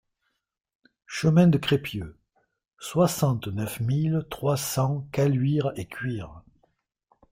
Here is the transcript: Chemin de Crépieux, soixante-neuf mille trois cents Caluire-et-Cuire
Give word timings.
Chemin 1.05 1.45
de 1.45 1.59
Crépieux, 1.59 2.17
soixante-neuf 2.79 3.81
mille 3.81 4.23
trois 4.31 4.57
cents 4.57 5.07
Caluire-et-Cuire 5.11 6.41